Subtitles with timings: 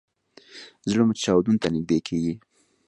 [0.89, 2.33] زړه مو چاودون ته نږدې کیږي